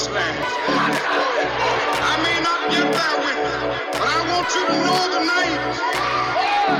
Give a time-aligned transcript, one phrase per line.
[0.00, 0.06] I
[2.22, 3.38] may not get there with
[3.98, 5.58] but I want you to know tonight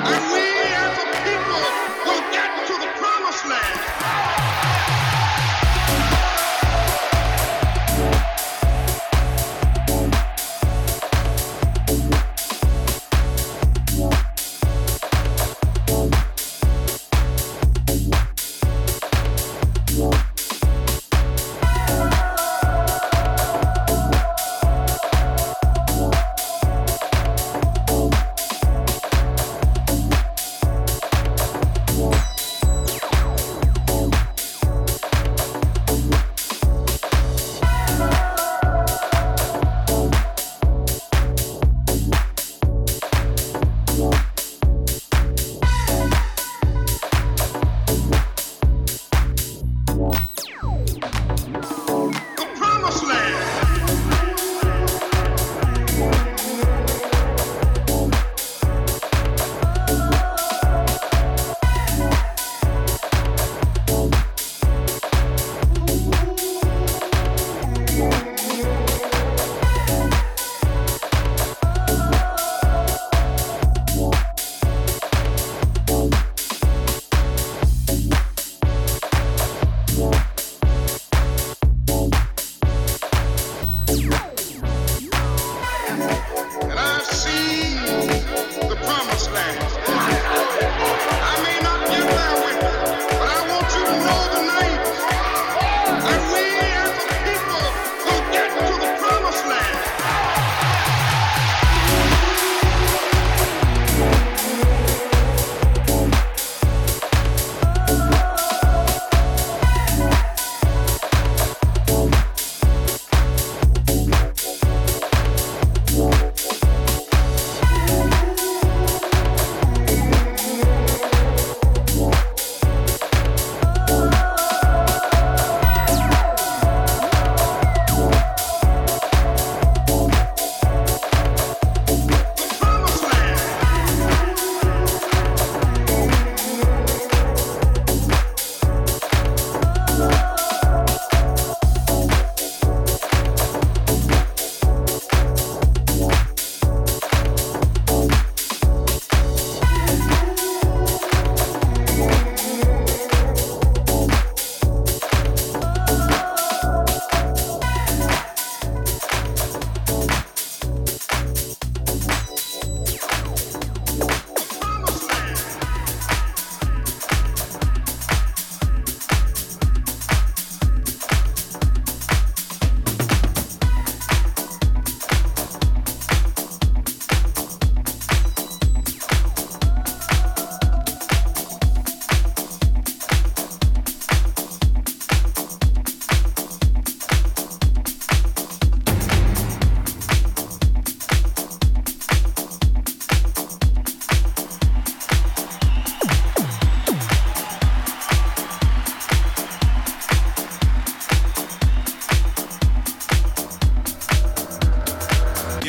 [0.07, 0.47] that we
[0.79, 1.67] as a people
[2.07, 4.28] will get to the promised land.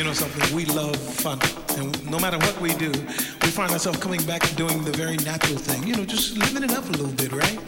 [0.00, 0.56] You know something?
[0.56, 1.38] We love fun.
[1.76, 5.18] And no matter what we do, we find ourselves coming back and doing the very
[5.18, 5.86] natural thing.
[5.86, 7.60] You know, just living it up a little bit, right?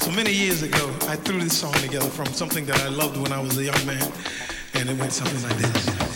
[0.00, 3.30] So many years ago, I threw this song together from something that I loved when
[3.30, 4.10] I was a young man.
[4.72, 6.11] And it went something like this.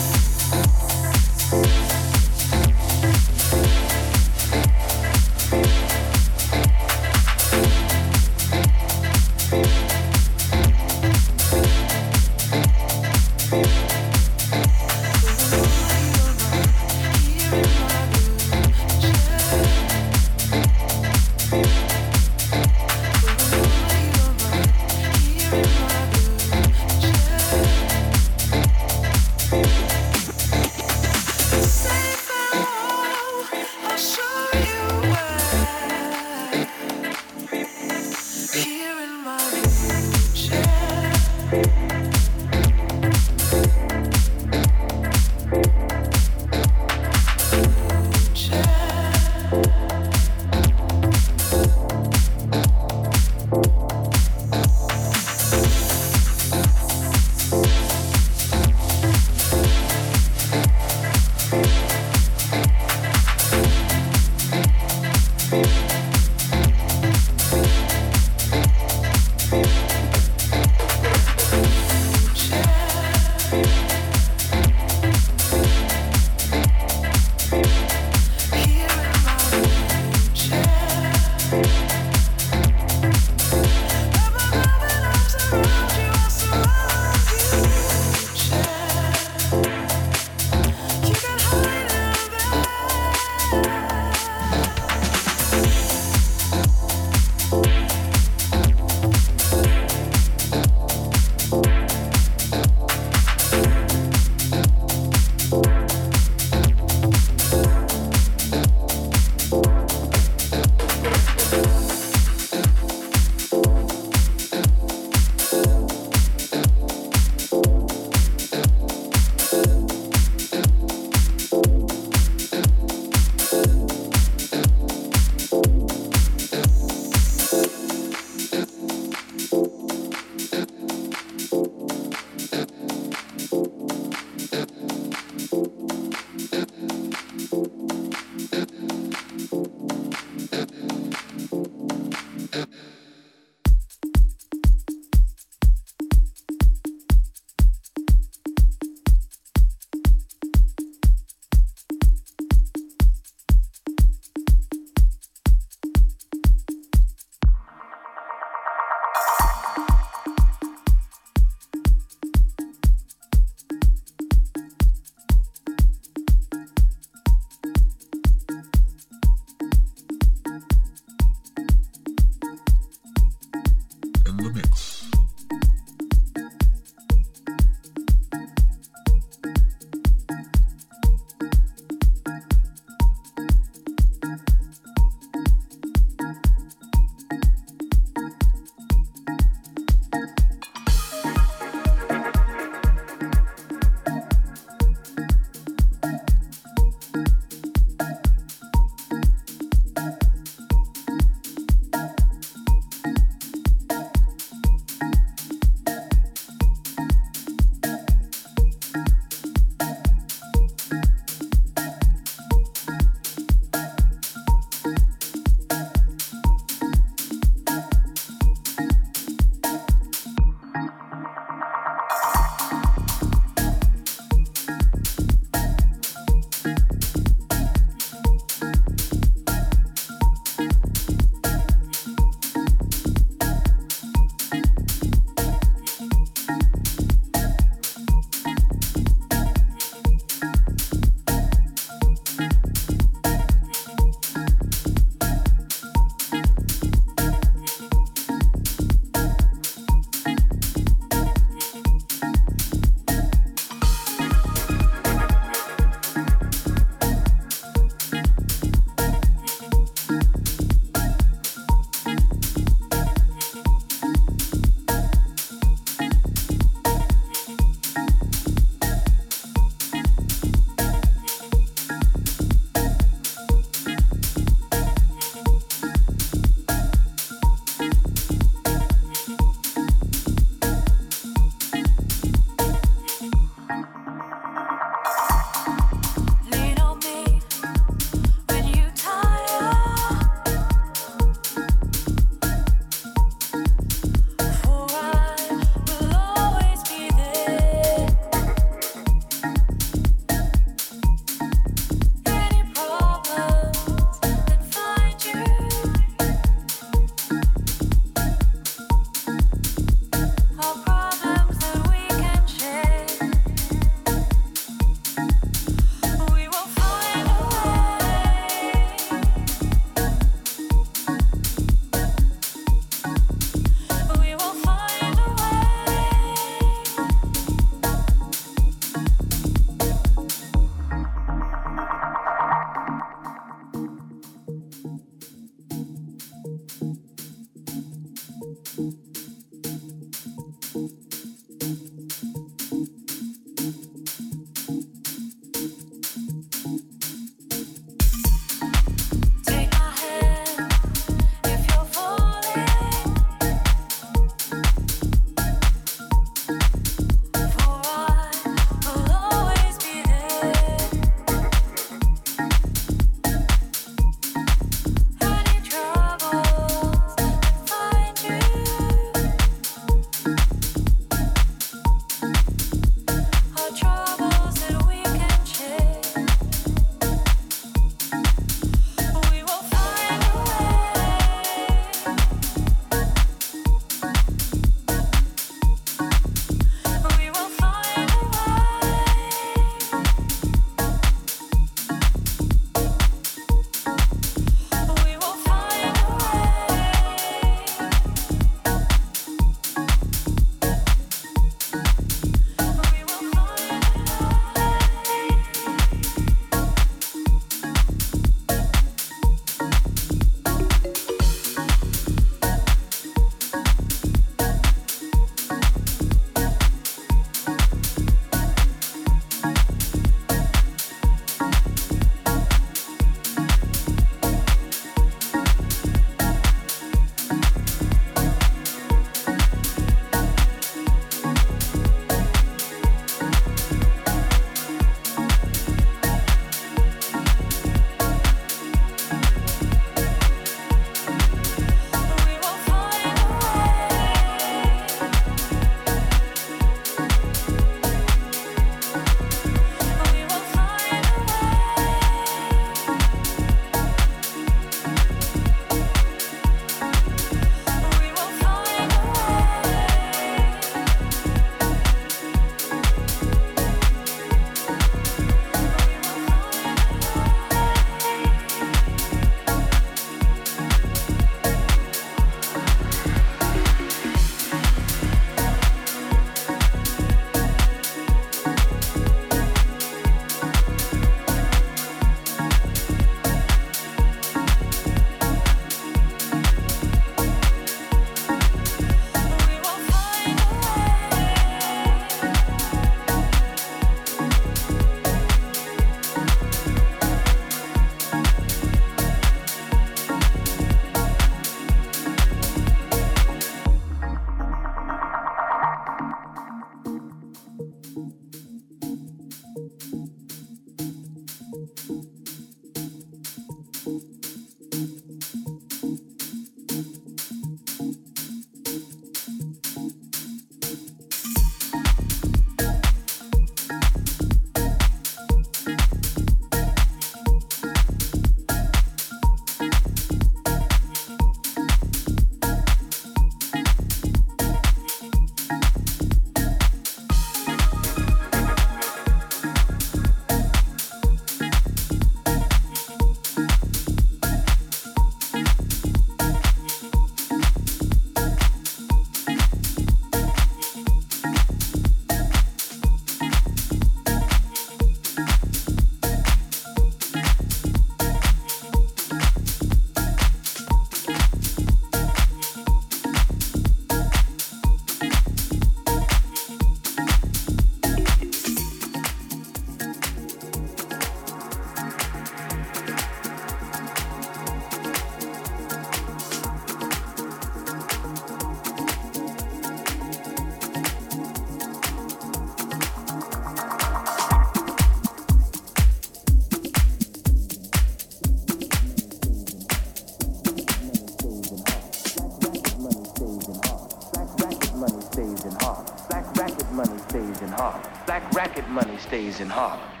[597.61, 597.83] Harlem.
[598.07, 600.00] Black racket money stays in Harlem.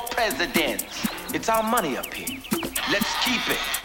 [0.00, 1.06] Presidents.
[1.34, 2.40] It's our money up here.
[2.90, 3.77] Let's keep it.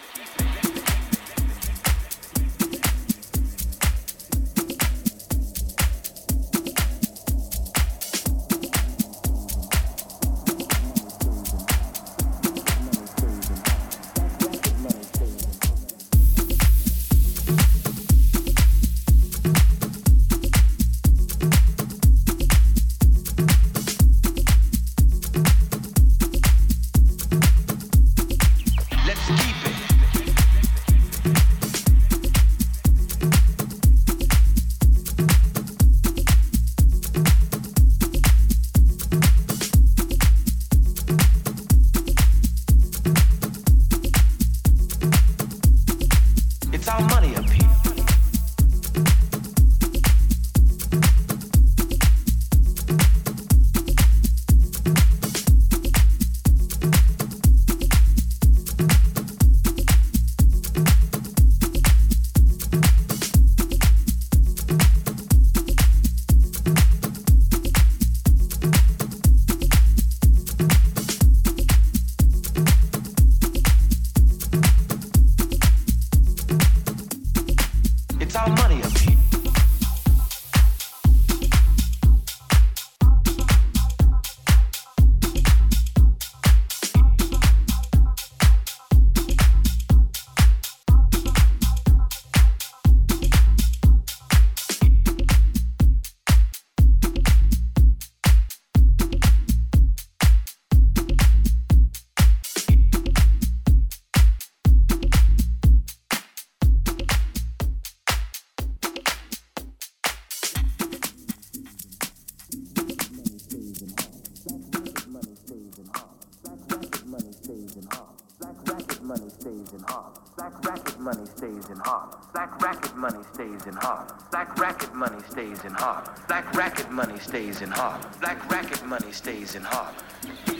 [123.60, 124.08] Stays in Harlem.
[124.32, 126.14] Black racket money stays in Harlem.
[126.28, 128.02] Black racket money stays in Harlem.
[128.20, 129.96] Black racket money stays in Harlem.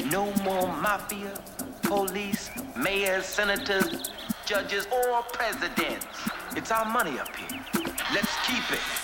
[0.10, 1.34] No more mafia,
[1.84, 4.12] police, mayors, senators,
[4.46, 6.06] judges, or presidents.
[6.56, 7.60] It's our money up here.
[8.14, 9.03] Let's keep it.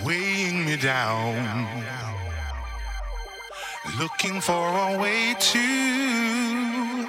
[0.04, 1.68] weighing me down.
[4.00, 7.08] Looking for a way to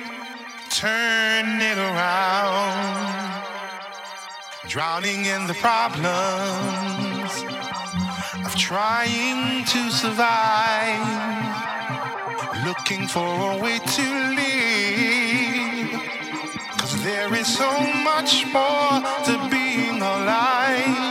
[0.71, 3.45] turn it around.
[4.69, 7.33] Drowning in the problems
[8.47, 11.07] of trying to survive.
[12.65, 14.03] Looking for a way to
[14.41, 15.49] live.
[17.03, 17.71] There is so
[18.03, 19.58] much more to
[19.99, 21.08] being alive.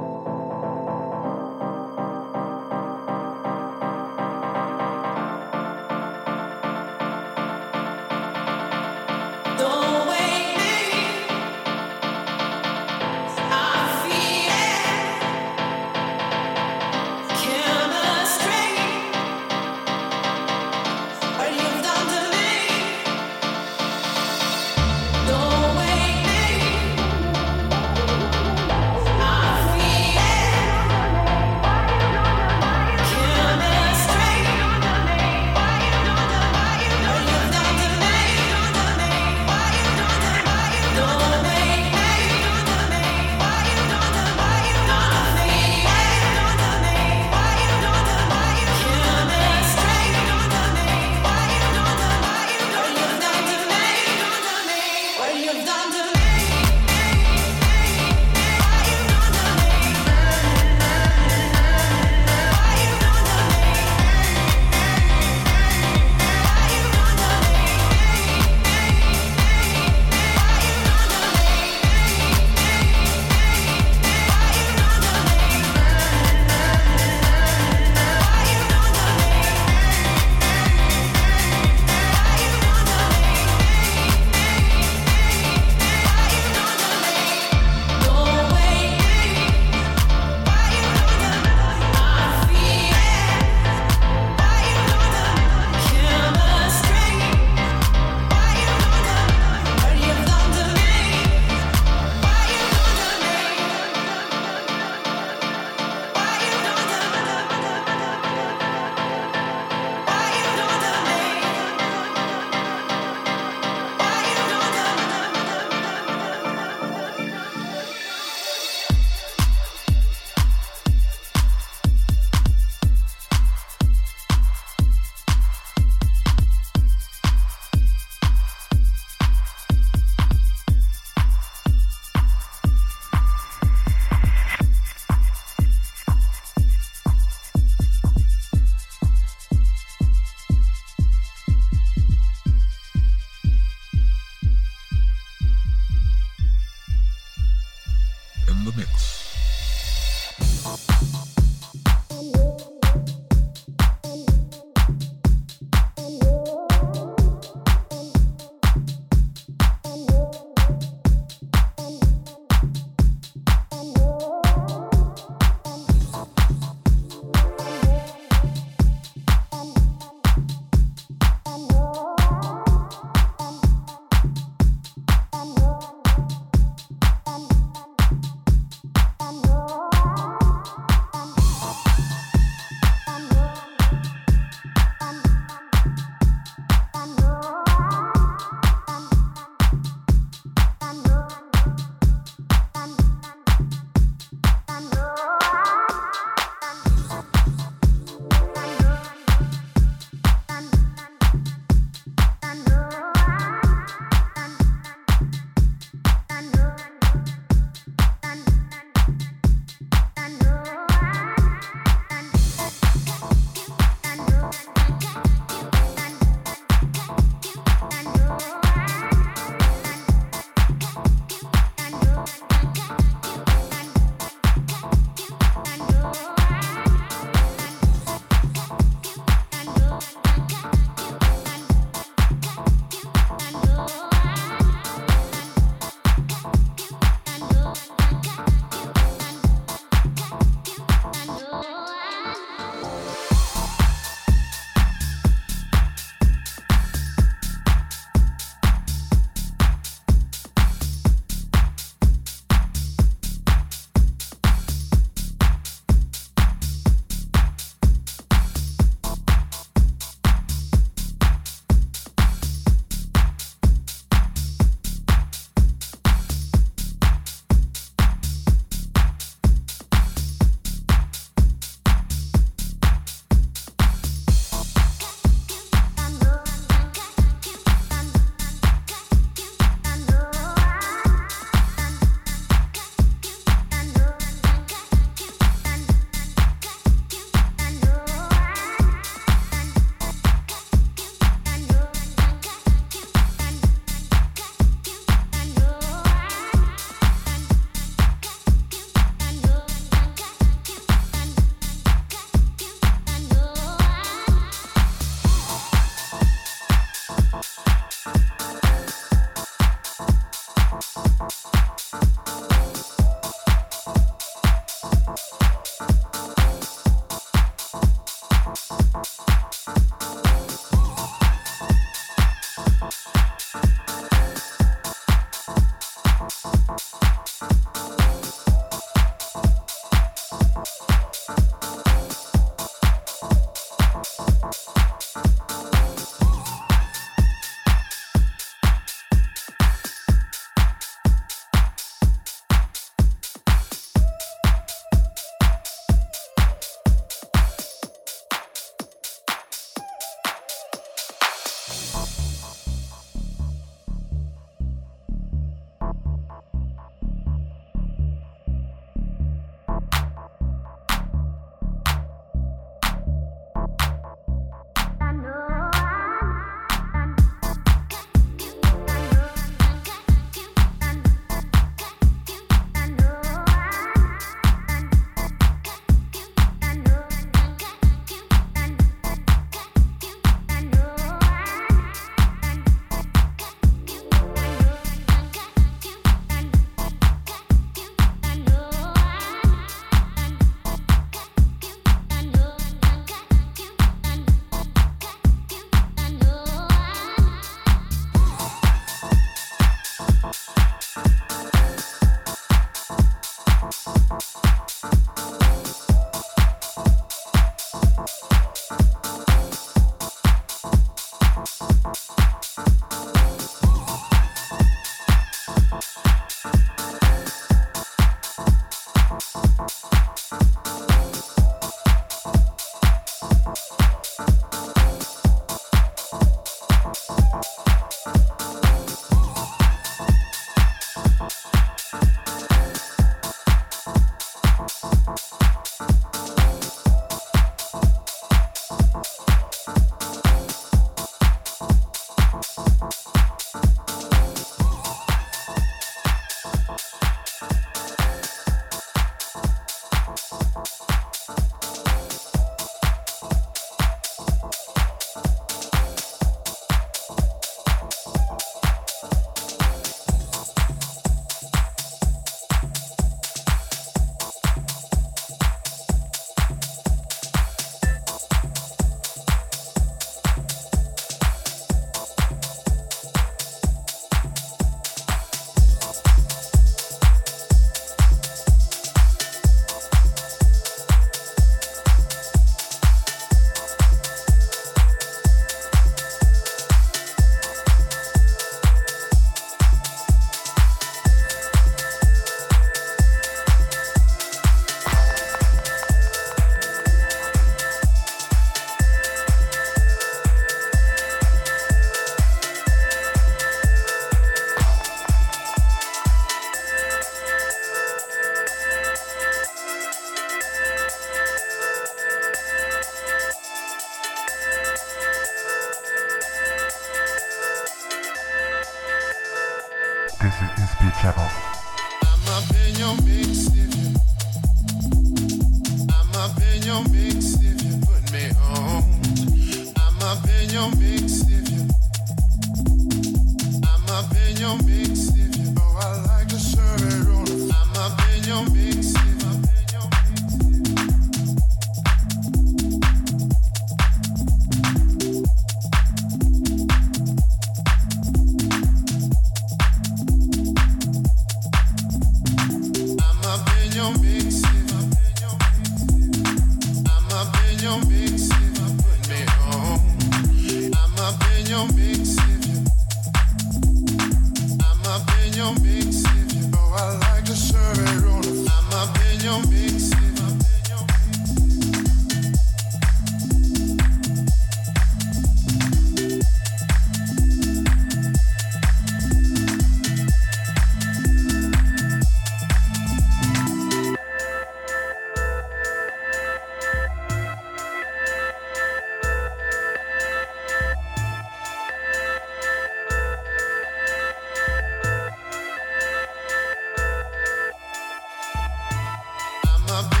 [599.72, 600.00] I'm